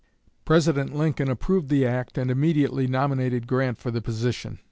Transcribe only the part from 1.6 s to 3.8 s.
the act, and immediately nominated Grant